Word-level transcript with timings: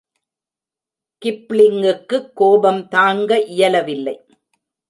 கிப்ளிங்குக்குக் 1.21 2.31
கோபம் 2.33 2.87
தாங்க 2.87 3.39
இயலவில்லை. 3.45 4.15